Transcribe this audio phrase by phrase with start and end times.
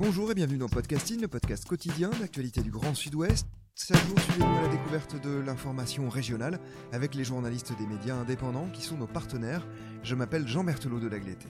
[0.00, 3.46] Bonjour et bienvenue dans Podcasting, le podcast quotidien d'actualité du Grand Sud-Ouest.
[3.74, 6.58] Chaque jour, suivez-nous la découverte de l'information régionale
[6.90, 9.68] avec les journalistes des médias indépendants qui sont nos partenaires.
[10.02, 11.48] Je m'appelle Jean Berthelot de Lagleté.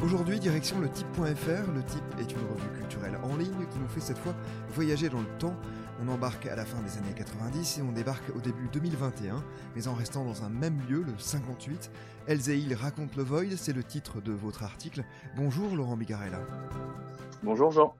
[0.00, 1.72] Aujourd'hui, direction le type.fr.
[1.74, 4.32] Le type est une revue culturelle en ligne qui nous fait cette fois
[4.70, 5.56] voyager dans le temps.
[6.00, 9.42] On embarque à la fin des années 90 et on débarque au début 2021,
[9.74, 11.90] mais en restant dans un même lieu, le 58.
[12.28, 15.02] Elzeil raconte le Void, c'est le titre de votre article.
[15.36, 16.38] Bonjour Laurent Bigarella.
[17.42, 17.92] Bonjour Jean.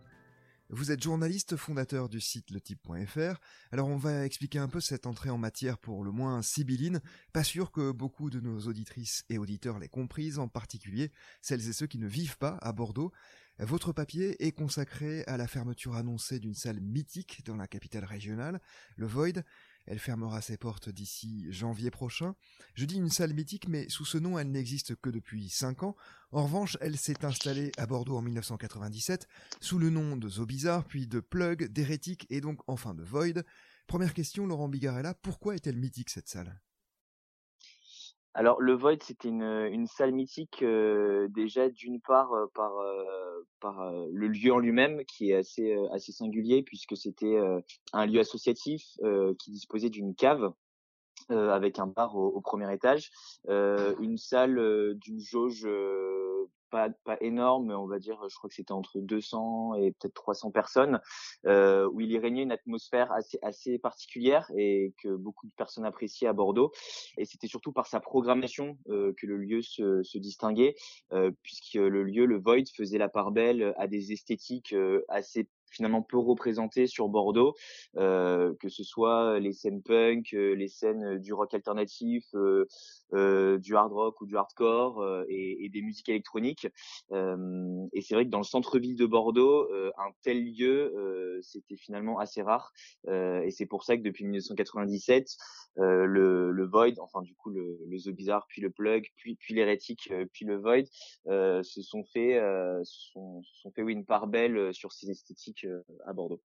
[0.70, 3.40] Vous êtes journaliste fondateur du site letype.fr.
[3.72, 7.00] Alors on va expliquer un peu cette entrée en matière pour le moins sibylline.
[7.32, 11.72] Pas sûr que beaucoup de nos auditrices et auditeurs l'aient comprise, en particulier celles et
[11.72, 13.12] ceux qui ne vivent pas à Bordeaux.
[13.58, 18.60] Votre papier est consacré à la fermeture annoncée d'une salle mythique dans la capitale régionale,
[18.96, 19.42] le Void.
[19.90, 22.34] Elle fermera ses portes d'ici janvier prochain.
[22.74, 25.96] Je dis une salle mythique, mais sous ce nom, elle n'existe que depuis 5 ans.
[26.30, 29.26] En revanche, elle s'est installée à Bordeaux en 1997,
[29.62, 33.42] sous le nom de Zobizarre, puis de Plug, d'Hérétique et donc enfin de Void.
[33.86, 36.60] Première question, Laurent Bigarella, pourquoi est-elle mythique cette salle?
[38.38, 43.42] Alors le Void, c'était une, une salle mythique euh, déjà d'une part euh, par euh,
[43.58, 47.36] par le lieu en lui-même qui est assez assez singulier puisque c'était
[47.92, 48.84] un lieu associatif
[49.40, 50.52] qui disposait d'une cave
[51.30, 53.10] avec un bar au, au premier étage,
[53.48, 55.66] une salle d'une jauge
[56.70, 60.14] pas, pas énorme, mais on va dire, je crois que c'était entre 200 et peut-être
[60.14, 61.00] 300 personnes,
[61.46, 65.84] euh, où il y régnait une atmosphère assez, assez particulière et que beaucoup de personnes
[65.84, 66.72] appréciaient à Bordeaux.
[67.16, 70.74] Et c'était surtout par sa programmation euh, que le lieu se, se distinguait,
[71.12, 75.48] euh, puisque le lieu, le Void, faisait la part belle à des esthétiques euh, assez
[75.70, 77.54] finalement peu représentées sur Bordeaux,
[77.96, 82.66] euh, que ce soit les scènes punk, euh, les scènes du rock alternatif, euh,
[83.14, 86.66] euh du hard rock ou du hardcore et, et, des musiques électroniques.
[87.10, 89.68] et c'est vrai que dans le centre-ville de Bordeaux,
[89.98, 92.72] un tel lieu, c'était finalement assez rare.
[93.06, 95.36] et c'est pour ça que depuis 1997,
[95.76, 99.54] le, le, Void, enfin du coup le, le The Bizarre, puis le Plug, puis, puis
[99.54, 100.84] l'Hérétique, puis le Void,
[101.26, 102.40] se sont fait,
[102.84, 106.42] se sont, sont fait oui, une part belle sur ces esthétiques euh, à Bordeaux.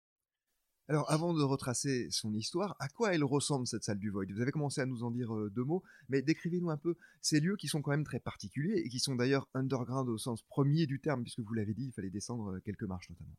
[0.89, 4.27] Alors, avant de retracer son histoire, à quoi elle ressemble cette salle du Void?
[4.31, 7.41] Vous avez commencé à nous en dire euh, deux mots, mais décrivez-nous un peu ces
[7.41, 10.87] lieux qui sont quand même très particuliers et qui sont d'ailleurs underground au sens premier
[10.87, 13.35] du terme, puisque vous l'avez dit, il fallait descendre euh, quelques marches notamment.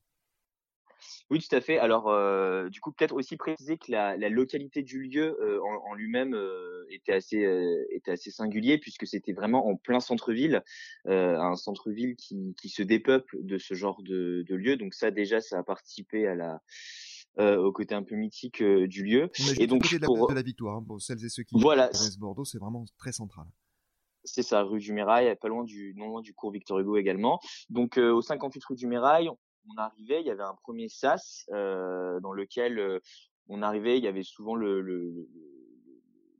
[1.30, 1.78] Oui, tout à fait.
[1.78, 5.92] Alors, euh, du coup, peut-être aussi préciser que la, la localité du lieu euh, en,
[5.92, 7.38] en lui-même euh, était assez
[7.92, 10.64] était assez singulier puisque c'était vraiment en plein centre-ville,
[11.06, 14.78] un centre-ville qui, qui se dépeuple de ce genre de, de lieu.
[14.78, 16.62] Donc ça, déjà, ça a participé à la
[17.40, 19.30] au côté un peu mythique du lieu.
[19.60, 20.28] et donc de la, pour...
[20.30, 21.88] de la victoire, hein, pour celles et ceux qui voilà.
[21.90, 23.46] connaissent Bordeaux, c'est vraiment très central.
[24.24, 27.40] C'est ça, rue du Mirail, pas loin du non loin du cours Victor Hugo également.
[27.70, 29.30] Donc au 58 rue du Mirail,
[29.70, 33.00] on arrivait, il y avait un premier sas euh, dans lequel euh,
[33.48, 35.28] on arrivait, il y avait souvent le,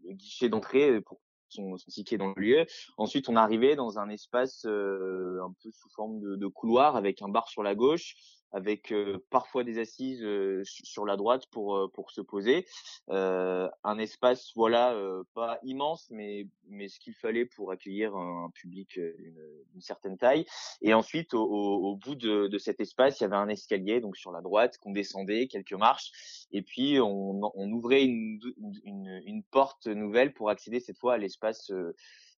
[0.06, 2.66] guichet d'entrée pour son, son, ticket dans le lieu.
[2.98, 7.22] Ensuite, on arrivait dans un espace euh, un peu sous forme de, de, couloir avec
[7.22, 8.16] un bar sur la gauche,
[8.52, 12.66] avec euh, parfois des assises euh, sur la droite pour pour se poser.
[13.10, 14.96] Un espace voilà
[15.34, 20.46] pas immense mais mais ce qu'il fallait pour accueillir un, public d'une certaine taille.
[20.82, 24.18] Et ensuite au, au, bout de, de, cet espace il y avait un escalier donc
[24.18, 26.48] sur la droite qu'on descendait quelques marches.
[26.52, 28.40] Et puis on, on ouvrait une,
[28.84, 31.72] une, une porte nouvelle pour accéder cette fois à l'espace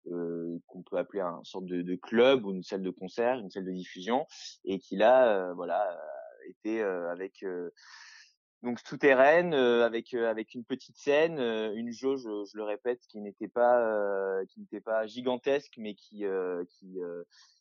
[0.05, 3.65] qu'on peut appeler un sorte de, de, club ou une salle de concert, une salle
[3.65, 4.25] de diffusion,
[4.65, 5.97] et qui là, euh, voilà,
[6.47, 7.45] était euh, avec
[8.61, 14.43] donc souterraine avec avec une petite scène, une jauge, je, le répète, qui n'était pas
[14.49, 16.25] qui n'était pas gigantesque, mais qui
[16.69, 16.97] qui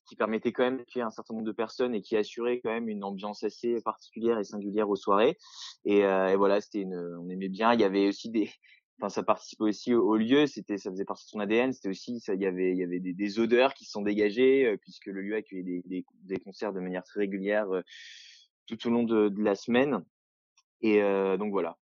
[0.07, 2.89] qui permettait quand même d'accueillir un certain nombre de personnes et qui assurait quand même
[2.89, 5.37] une ambiance assez particulière et singulière aux soirées.
[5.85, 7.75] Et, et voilà, c'était une, on aimait bien.
[7.75, 8.51] Il y avait aussi des
[8.99, 12.21] enfin ça participait aussi au, lieu c'était ça faisait partie de son ADN c'était aussi
[12.21, 15.07] ça il y avait il y avait des, odeurs qui se sont dégagées euh, puisque
[15.07, 17.83] le lieu accueillait des, concerts de manière très régulière euh,
[18.67, 20.05] tout au long de, de, la semaine
[20.83, 21.01] Et
[21.39, 21.79] donc voilà.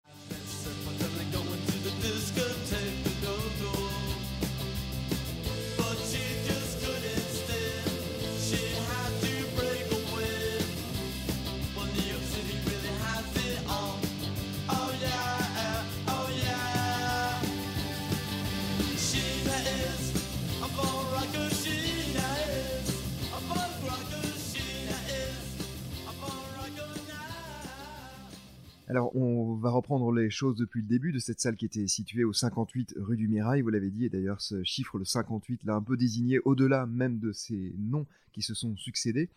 [28.87, 32.23] Alors, on va reprendre les choses depuis le début de cette salle qui était située
[32.23, 35.73] au 58 rue du Mirail, vous l'avez dit, et d'ailleurs ce chiffre, le 58, l'a
[35.73, 39.29] un peu désigné au-delà même de ces noms qui se sont succédés.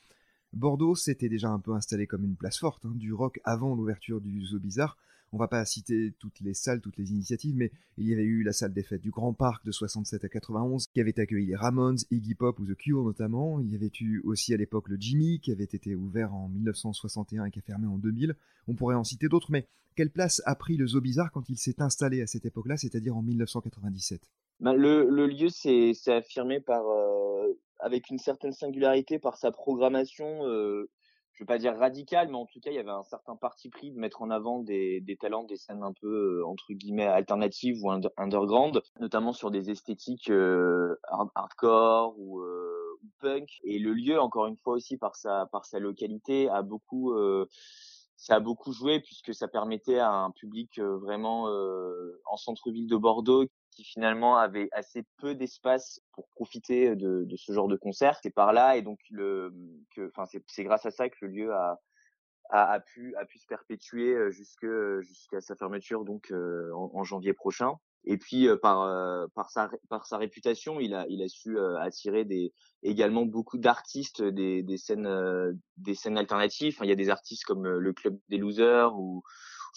[0.52, 4.20] Bordeaux s'était déjà un peu installé comme une place forte hein, du rock avant l'ouverture
[4.20, 4.98] du Zoo Bizarre,
[5.32, 8.42] on va pas citer toutes les salles, toutes les initiatives, mais il y avait eu
[8.42, 11.56] la salle des fêtes du Grand Parc de 67 à 91, qui avait accueilli les
[11.56, 13.60] Ramones, Iggy Pop ou The Cure notamment.
[13.60, 17.44] Il y avait eu aussi à l'époque le Jimmy, qui avait été ouvert en 1961
[17.46, 18.34] et qui a fermé en 2000.
[18.69, 19.66] On pourrait en citer d'autres, mais
[19.96, 23.16] quelle place a pris le Zoo Bizarre quand il s'est installé à cette époque-là, c'est-à-dire
[23.16, 24.20] en 1997
[24.60, 30.88] bah, le, lieu s'est affirmé par, euh, avec une certaine singularité par sa programmation euh,
[31.38, 33.69] je veux pas dire radical, mais en tout cas, il y avait un certain parti
[33.69, 37.06] pris de mettre en avant des, des talents, des scènes un peu euh, entre guillemets
[37.06, 40.96] alternatives ou underground, notamment sur des esthétiques euh,
[41.37, 43.61] hardcore ou, euh, punk.
[43.62, 47.14] Et le lieu, encore une fois aussi par sa par sa localité, a beaucoup
[48.17, 53.46] ça a beaucoup joué puisque ça permettait à un public vraiment en centre-ville de Bordeaux
[53.70, 58.19] qui finalement avait assez peu d'espace pour profiter de, de, ce genre de concert.
[58.23, 59.53] C'est par là et donc le
[59.94, 61.81] que enfin c'est grâce à ça que le lieu a
[62.50, 64.67] a, a pu a pu se perpétuer jusque
[65.00, 67.75] jusqu'à sa fermeture donc en, janvier prochain.
[68.05, 72.53] Et puis par par sa par sa réputation, il a il a su attirer des
[72.82, 76.75] également beaucoup d'artistes des des scènes des scènes alternatives.
[76.76, 79.23] Enfin, il y a des artistes comme le club des losers ou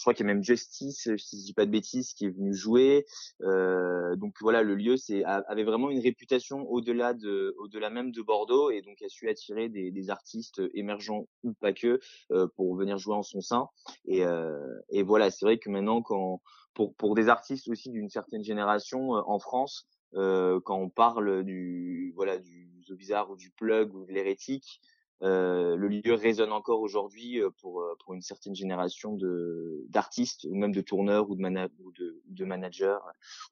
[0.02, 2.30] je crois qu'il y a même Justice, si je dis pas de bêtises, qui est
[2.30, 3.06] venu jouer.
[3.42, 8.20] Euh, donc voilà, le lieu c'est avait vraiment une réputation au-delà de, au-delà même de
[8.20, 12.00] Bordeaux et donc a su attirer des, des artistes émergents ou pas que
[12.32, 13.68] euh, pour venir jouer en son sein.
[14.04, 14.58] Et, euh,
[14.90, 16.42] et voilà, c'est vrai que maintenant quand
[16.74, 21.44] pour pour des artistes aussi d'une certaine génération euh, en France, euh, quand on parle
[21.44, 24.80] du voilà du The Bizarre ou du Plug ou de l'hérétique,
[25.22, 30.48] euh, le lieu résonne encore aujourd'hui euh, pour euh, pour une certaine génération de d'artistes
[30.50, 31.42] ou même de tourneurs ou de
[31.78, 32.98] ou de, de managers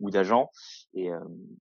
[0.01, 0.51] ou d'agents
[0.95, 1.11] et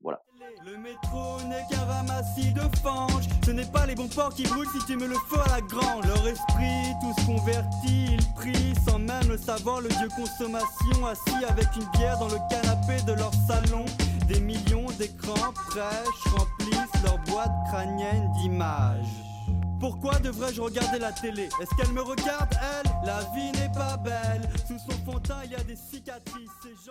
[0.02, 0.24] voilà.
[0.66, 4.68] Le métro n'est qu'un ramassis de fange, ce n'est pas les bons porcs qui brûlent
[4.70, 6.06] si tu me le fais à la grande.
[6.06, 11.68] Leur esprit tous convertis, ils prient sans même le savoir le dieu consommation assis avec
[11.76, 13.86] une bière dans le canapé de leur salon.
[14.28, 19.29] Des millions d'écrans fraîches remplissent leur boîte crânienne d'images.
[19.80, 21.44] Pourquoi devrais-je regarder la télé?
[21.44, 22.92] Est-ce qu'elle me regarde, elle?
[23.06, 24.42] La vie n'est pas belle.
[24.68, 26.50] Sous son fond il y a des cicatrices.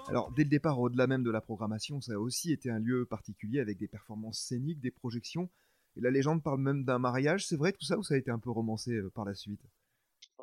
[0.09, 3.05] Alors, dès le départ, au-delà même de la programmation, ça a aussi été un lieu
[3.05, 5.51] particulier avec des performances scéniques, des projections.
[5.97, 7.47] Et la légende parle même d'un mariage.
[7.47, 9.61] C'est vrai tout ça ou ça a été un peu romancé euh, par la suite?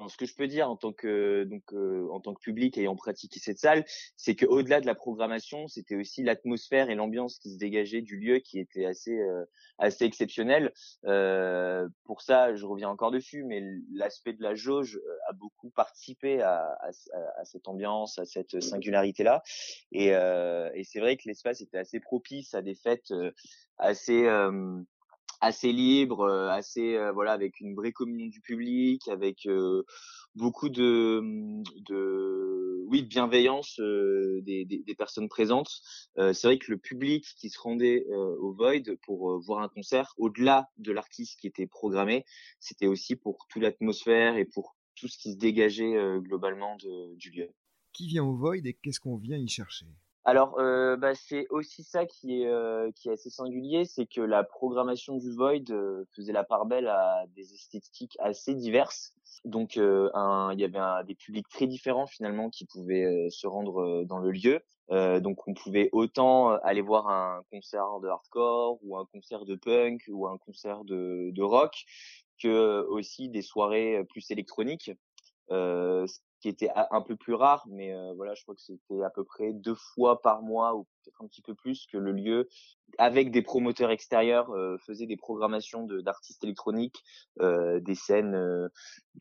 [0.08, 2.96] Ce que je peux dire en tant que donc euh, en tant que public ayant
[2.96, 7.52] pratiqué cette salle, c'est que au-delà de la programmation, c'était aussi l'atmosphère et l'ambiance qui
[7.52, 9.46] se dégageait du lieu qui était assez euh,
[9.78, 10.74] assez exceptionnel.
[11.06, 13.64] Euh, pour ça, je reviens encore dessus, mais
[13.94, 16.90] l'aspect de la jauge a beaucoup participé à, à,
[17.38, 19.44] à cette ambiance, à cette singularité là.
[19.92, 23.14] Et, et c'est vrai que l'espace était assez propice à des fêtes
[23.78, 24.28] assez
[25.42, 29.84] assez libre, euh, assez euh, voilà avec une vraie communion du public, avec euh,
[30.36, 35.82] beaucoup de, mmh, de oui de bienveillance des, des, des, personnes présentes.
[36.18, 40.70] c'est vrai que le public qui se rendait au Void pour voir un concert, au-delà
[40.78, 42.26] de l'artiste qui était programmé,
[42.60, 47.32] c'était aussi pour toute l'atmosphère et pour tout ce qui se dégageait globalement de, du
[47.32, 47.50] lieu.
[47.92, 49.88] Qui vient au Void et qu'est-ce qu'on vient y chercher?
[50.26, 54.22] Alors, euh, bah, c'est aussi ça qui est euh, qui est assez singulier, c'est que
[54.22, 55.66] la programmation du Void
[56.16, 59.14] faisait la part belle à des esthétiques assez diverses.
[59.44, 64.18] Donc, un, il y avait des publics très différents finalement qui pouvaient se rendre dans
[64.18, 64.62] le lieu.
[64.90, 70.02] donc, on pouvait autant aller voir un concert de hardcore ou un concert de punk
[70.10, 71.86] ou un concert de, de rock
[72.42, 74.92] que aussi des soirées plus électroniques.
[75.52, 76.08] Euh,
[76.46, 79.24] qui était un peu plus rare, mais euh, voilà, je crois que c'était à peu
[79.24, 82.50] près deux fois par mois ou peut-être un petit peu plus que le lieu,
[82.98, 87.04] avec des promoteurs extérieurs, euh, faisait des programmations d'artistes électroniques,
[87.42, 88.70] euh, des scènes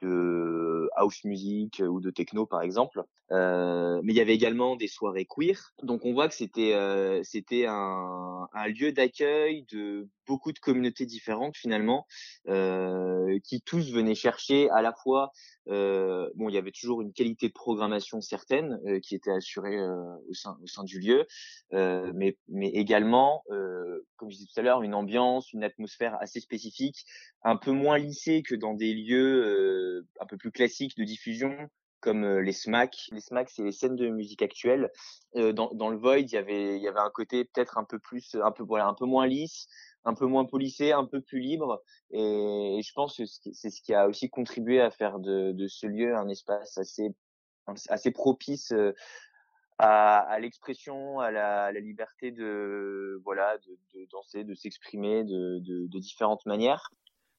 [0.00, 3.02] de house music ou de techno par exemple.
[3.32, 5.72] Euh, mais il y avait également des soirées queer.
[5.82, 11.06] Donc on voit que c'était euh, c'était un, un lieu d'accueil de beaucoup de communautés
[11.06, 12.06] différentes finalement,
[12.48, 15.32] euh, qui tous venaient chercher à la fois
[15.68, 19.78] euh, bon, il y avait toujours une qualité de programmation certaine euh, qui était assurée
[19.78, 21.26] euh, au sein au sein du lieu,
[21.74, 23.42] euh, mais mais également,
[24.16, 27.04] comme je disais tout à l'heure, une ambiance, une atmosphère assez spécifique,
[27.42, 31.56] un peu moins lissée que dans des lieux un peu plus classiques de diffusion
[32.00, 32.94] comme les SMAC.
[33.12, 34.90] Les SMAC, c'est les scènes de musique actuelle.
[35.34, 37.98] dans, dans le Void, il y avait il y avait un côté peut-être un peu
[37.98, 39.66] plus un peu voilà un peu moins lisse
[40.04, 41.82] un peu moins policé, un peu plus libre.
[42.10, 45.86] Et, je pense que c'est ce qui a aussi contribué à faire de, de ce
[45.86, 47.14] lieu un espace assez,
[47.88, 48.92] assez propice euh,
[49.78, 55.24] à, à l'expression, à la, à la, liberté de, voilà, de, de danser, de s'exprimer
[55.24, 56.90] de, de, de différentes manières.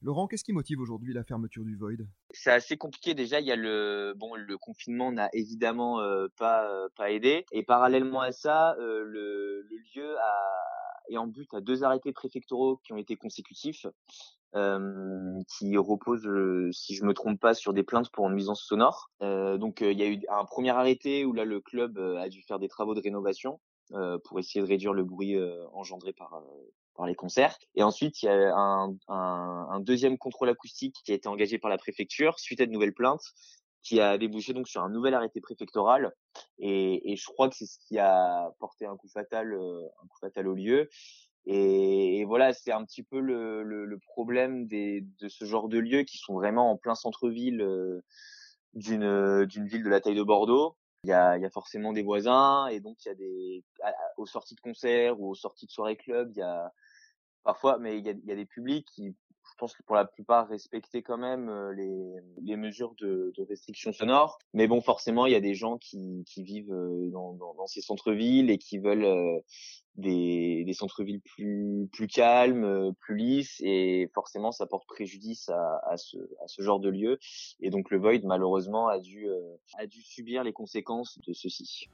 [0.02, 2.06] Laurent, qu'est-ce qui motive aujourd'hui la fermeture du Void?
[2.30, 3.40] C'est assez compliqué déjà.
[3.40, 7.46] Il y a le bon, le confinement n'a évidemment euh, pas euh, pas aidé.
[7.50, 12.12] Et parallèlement à ça, euh, le, le, lieu a, et en but à deux arrêtés
[12.12, 13.86] préfectoraux qui ont été consécutifs,
[14.54, 16.28] euh, qui reposent,
[16.72, 19.10] si je me trompe pas, sur des plaintes pour nuisance sonore.
[19.22, 22.42] Euh, donc il y a eu un premier arrêté où là le club a dû
[22.42, 23.60] faire des travaux de rénovation
[24.24, 25.36] pour essayer de réduire le bruit
[25.72, 26.42] engendré par
[26.96, 27.58] par les concerts.
[27.74, 31.58] Et ensuite, il y a un, un, un, deuxième contrôle acoustique qui a été engagé
[31.58, 33.34] par la préfecture suite à de nouvelles plaintes
[33.86, 36.12] qui a débouché donc sur un nouvel arrêté préfectoral.
[36.58, 40.06] Et, et je crois que c'est ce qui a porté un coup fatal euh, un
[40.08, 40.88] coup fatal au lieu.
[41.48, 45.78] Et, voilà c'est un petit peu le, le, le, problème des, de ce genre de
[45.78, 48.02] lieux qui sont vraiment en plein centre-ville euh,
[48.74, 50.76] d'une d'une ville de la taille de Bordeaux.
[51.04, 53.64] Il y a, y a forcément des voisins et donc il y a des
[54.16, 56.72] aux sorties de concerts ou aux sorties de soirées club il y a
[57.44, 59.14] parfois mais il y a, y a des publics qui
[59.56, 63.92] pense que pour la plupart respecter quand même euh, les, les mesures de, de restriction
[63.92, 64.38] sonore.
[64.54, 67.66] Mais bon, forcément, il y a des gens qui, qui vivent euh, dans, dans, dans
[67.66, 69.40] ces centres-villes et qui veulent euh,
[69.96, 75.96] des, des centres-villes plus, plus calmes, plus lisses, et forcément, ça porte préjudice à, à,
[75.96, 77.18] ce, à ce genre de lieu.
[77.60, 79.26] Et donc, le Void, malheureusement, a dû,
[79.78, 81.88] a dû subir les conséquences de ceci.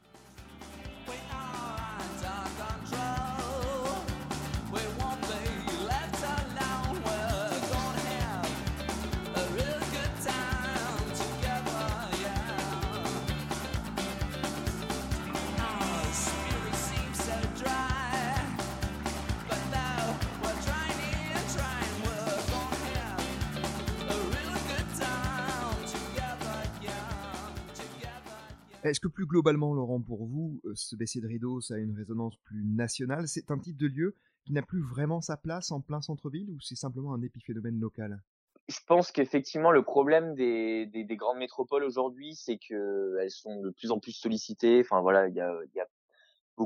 [28.82, 31.94] Est-ce que plus globalement, Laurent, pour vous, euh, ce baissier de rideau, ça a une
[31.94, 33.28] résonance plus nationale?
[33.28, 36.60] C'est un type de lieu qui n'a plus vraiment sa place en plein centre-ville ou
[36.60, 38.20] c'est simplement un épiphénomène local?
[38.68, 43.60] Je pense qu'effectivement le problème des, des, des grandes métropoles aujourd'hui, c'est que elles sont
[43.60, 44.80] de plus en plus sollicitées.
[44.80, 45.54] Enfin voilà, il y a,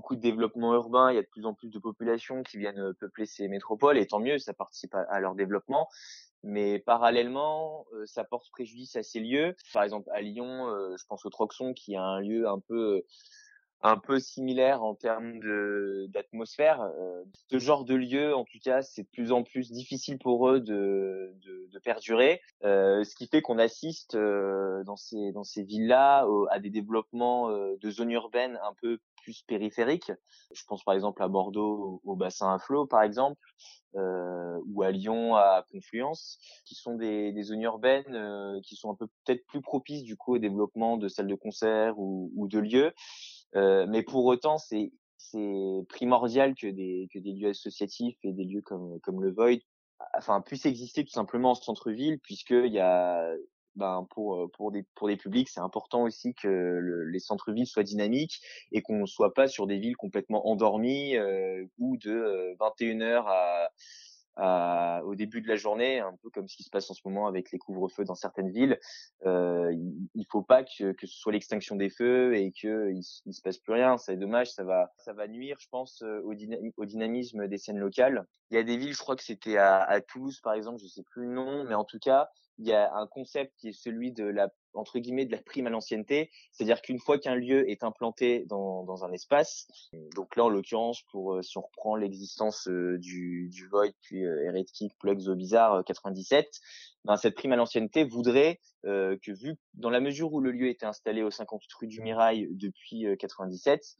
[0.07, 2.95] beaucoup de développement urbain, il y a de plus en plus de populations qui viennent
[3.01, 5.89] peupler ces métropoles, et tant mieux, ça participe à, à leur développement
[6.47, 9.57] mais parallèlement, euh, ça porte préjudice à ces lieux.
[9.73, 13.03] Par exemple, à Lyon, euh, je pense au Troxon, qui est un lieu un peu
[13.83, 16.81] un peu similaire en termes de d'atmosphère.
[16.81, 20.49] Euh, ce genre de lieu, en tout cas, c'est de plus en plus difficile pour
[20.49, 26.27] eux de de, de perdurer, ce qui fait qu'on assiste dans ces dans ces villes-là
[26.51, 30.13] à des développements de zones urbaines un peu plus périphériques.
[30.53, 33.41] Je pense par exemple à Bordeaux, au bassin à flot, par exemple,
[33.97, 38.91] euh, ou à Lyon à Confluence, qui sont des, des zones urbaines euh, qui sont
[38.91, 42.47] un peu peut-être plus propices du coup au développement de salles de concert ou, ou
[42.47, 42.93] de lieux.
[43.57, 48.63] Mais pour autant, c'est c'est primordial que des que des lieux associatifs et des lieux
[48.63, 49.61] comme comme le Void
[50.17, 53.33] enfin puissent exister tout simplement en centre-ville puisqu'il y a
[53.77, 57.83] ben pour pour des pour des publics, c'est important aussi que le, les centres-villes soient
[57.83, 58.41] dynamiques
[58.73, 63.23] et qu'on ne soit pas sur des villes complètement endormies euh, ou de 21h euh,
[63.27, 63.71] à
[64.37, 67.01] à, au début de la journée, un peu comme ce qui se passe en ce
[67.05, 68.79] moment avec les couvre-feux dans certaines villes.
[69.25, 69.73] Euh,
[70.15, 73.59] il, faut pas que, que ce soit l'extinction des feux et que il, se passe
[73.59, 73.97] plus rien.
[73.99, 76.33] C'est dommage, ça va, ça va nuire, je pense, au,
[76.77, 78.27] au, dynamisme des scènes locales.
[78.51, 80.87] Il y a des villes, je crois que c'était à, à Toulouse, par exemple, je
[80.87, 82.29] sais plus le nom, mais en tout cas,
[82.59, 85.67] il y a un concept qui est celui de la entre guillemets de la prime
[85.67, 89.67] à l'ancienneté, c'est-à-dire qu'une fois qu'un lieu est implanté dans, dans un espace,
[90.15, 94.25] donc là en l'occurrence pour euh, si on reprend l'existence euh, du, du Void puis
[94.25, 96.61] euh, Heretic Plugs au Bizarre 97,
[97.05, 100.87] ben, cette prime à l'ancienneté voudrait que vu dans la mesure où le lieu était
[100.87, 103.97] installé au 58 rue du Mirail depuis 97,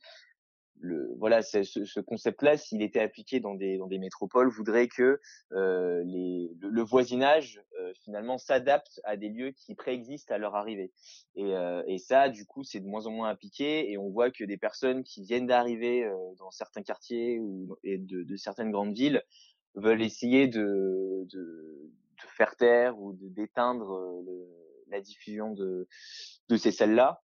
[0.81, 5.21] le voilà ce, ce concept-là, s'il était appliqué dans des dans des métropoles, voudrait que
[5.53, 10.93] euh, les le, voisinage euh, finalement s'adapte à des lieux qui préexistent à leur arrivée.
[11.35, 13.91] Et, euh, et ça, du coup, c'est de moins en moins appliqué.
[13.91, 17.99] Et on voit que des personnes qui viennent d'arriver euh, dans certains quartiers ou et
[17.99, 19.23] de, de, certaines grandes villes
[19.75, 24.23] veulent essayer de, de, de faire taire ou d'éteindre
[24.89, 25.89] la diffusion de
[26.49, 27.23] de ces celles-là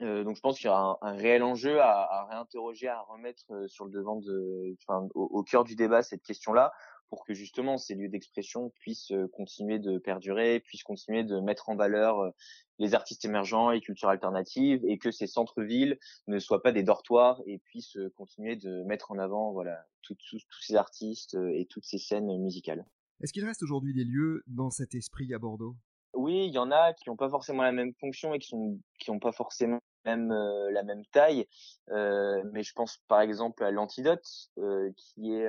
[0.00, 3.44] euh, donc je pense qu'il y a un, réel enjeu à, à, réinterroger, à remettre
[3.50, 6.72] euh, sur le devant de, enfin, au, cœur du débat cette question-là,
[7.10, 11.68] pour que justement ces lieux d'expression puissent euh, continuer de perdurer, puissent continuer de mettre
[11.68, 12.32] en valeur
[12.78, 17.40] les artistes émergents et cultures alternatives, et que ces centres-villes ne soient pas des dortoirs
[17.46, 20.16] et puissent continuer de mettre en avant voilà tous
[20.60, 22.84] ces artistes et toutes ces scènes musicales.
[23.20, 25.76] Est-ce qu'il reste aujourd'hui des lieux dans cet esprit à Bordeaux?
[26.14, 28.78] Oui, il y en a qui n'ont pas forcément la même fonction et qui sont
[28.98, 31.46] qui n'ont pas forcément même euh, la même taille,
[31.90, 34.26] euh, mais je pense par exemple à l'Antidote
[34.58, 35.48] euh, qui est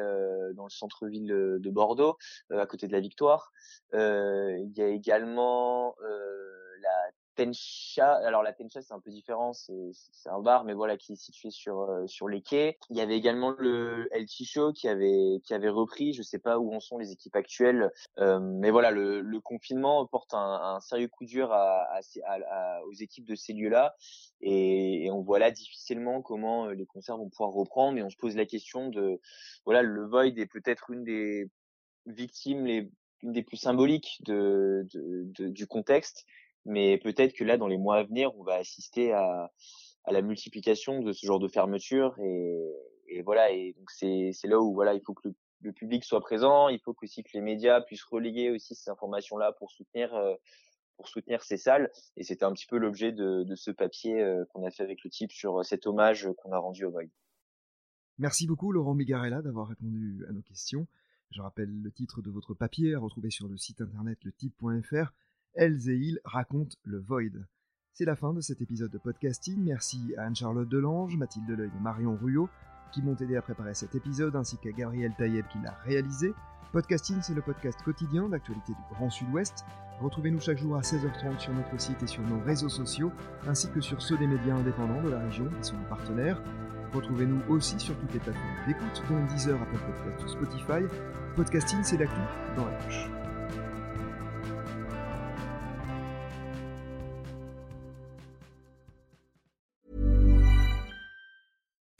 [0.53, 2.17] dans le centre-ville de Bordeaux,
[2.51, 3.51] à côté de la Victoire.
[3.93, 9.93] il y a également la Tencha, alors la Tencha c'est un peu différent, c'est
[10.25, 12.77] un bar mais voilà qui est situé sur euh, sur les quais.
[12.89, 16.59] Il y avait également le El Chicho qui avait qui avait repris, je sais pas
[16.59, 20.79] où en sont les équipes actuelles, euh, mais voilà le, le confinement porte un, un,
[20.79, 23.95] sérieux coup dur à, à, à, aux équipes de ces lieux-là
[24.41, 28.09] et, et, on voit là difficilement comment euh, les concerts vont pouvoir reprendre et on
[28.09, 29.19] se pose la question de
[29.65, 31.49] voilà le Void est peut-être une des
[32.05, 32.91] victimes les
[33.23, 36.25] une des plus symboliques de, de, de, du contexte
[36.65, 39.51] mais peut-être que là, dans les mois à venir, on va assister à,
[40.05, 42.71] à la multiplication de ce genre de fermeture et,
[43.07, 43.51] et voilà.
[43.51, 45.29] Et donc c'est là où voilà, il faut que
[45.61, 49.53] le, public soit présent, il faut aussi que les médias puissent relayer aussi ces informations-là
[49.53, 50.35] pour soutenir euh,
[50.97, 51.89] pour soutenir ces salles.
[52.17, 55.03] Et c'était un petit peu l'objet de, de ce papier euh, qu'on a fait avec
[55.03, 57.09] le type sur cet hommage qu'on a rendu au Void.
[58.19, 60.85] Merci beaucoup Laurent Migarella d'avoir répondu à nos questions.
[61.31, 65.13] Je rappelle le titre de votre papier à retrouver sur le site internet letype.fr
[65.55, 67.45] elles et ils racontent le Void.
[67.93, 69.63] C'est la fin de cet épisode de podcasting.
[69.63, 72.49] Merci à Anne-Charlotte Delange, Mathilde Deleuil et Marion Ruot
[72.93, 76.33] qui m'ont aidé à préparer cet épisode, ainsi qu'à Gabriel Taïeb qui l'a réalisé.
[76.71, 79.65] Podcasting, c'est le podcast quotidien d'actualité du Grand Sud-Ouest.
[79.99, 83.11] Retrouvez-nous chaque jour à 16h30 sur notre site et sur nos réseaux sociaux,
[83.47, 86.41] ainsi que sur ceux des médias indépendants de la région qui sont nos partenaires.
[86.93, 90.95] Retrouvez-nous aussi sur toutes les plateformes d'écoute, dont Deezer, Apple Podcast ou Spotify.
[91.35, 92.19] Podcasting, c'est l'actu
[92.55, 93.22] dans la poche.